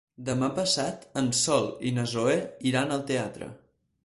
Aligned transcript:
Demà 0.27 0.47
passat 0.59 1.05
en 1.21 1.29
Sol 1.41 1.69
i 1.91 1.93
na 1.99 2.07
Zoè 2.15 2.35
iran 2.73 2.97
al 2.97 3.09
teatre. 3.15 3.55